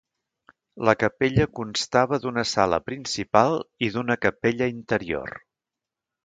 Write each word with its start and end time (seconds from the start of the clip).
La 0.87 0.93
capella 1.01 1.45
constava 1.59 2.19
d'una 2.23 2.45
sala 2.53 2.79
principal 2.87 3.59
i 3.89 3.91
d'una 3.99 4.17
capella 4.25 4.71
interior. 4.79 5.37